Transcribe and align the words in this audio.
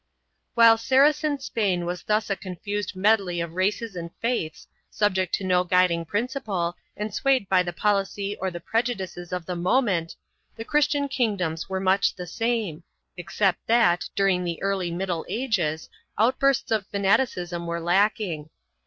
1 0.55 0.65
Wriile 0.65 0.79
Saracen 0.79 1.37
Spain 1.39 1.85
was 1.85 2.01
thus 2.01 2.31
a 2.31 2.35
confused 2.35 2.95
medley 2.95 3.39
of 3.39 3.53
races 3.53 3.95
and 3.95 4.09
faiths, 4.19 4.67
subject 4.89 5.31
to 5.31 5.43
no 5.43 5.63
guiding 5.63 6.05
principle 6.05 6.75
and 6.97 7.13
swayed 7.13 7.47
by 7.47 7.61
the 7.61 7.71
policy 7.71 8.35
or 8.41 8.49
the 8.49 8.59
prejudices 8.59 9.31
of 9.31 9.45
the 9.45 9.55
moment, 9.55 10.15
the 10.55 10.65
Christian 10.65 11.07
kingdoms 11.07 11.69
were 11.69 11.79
much 11.79 12.15
the 12.15 12.25
same, 12.25 12.81
except 13.15 13.59
that, 13.67 14.09
during 14.15 14.43
the 14.43 14.59
early 14.63 14.89
Middle 14.89 15.23
Ages, 15.29 15.87
out 16.17 16.39
bursts 16.39 16.71
of 16.71 16.87
fanaticism 16.87 17.67
were 17.67 17.79
lacking. 17.79 18.49